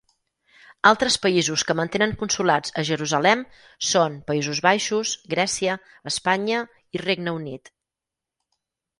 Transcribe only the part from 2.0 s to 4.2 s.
consolats a Jerusalem són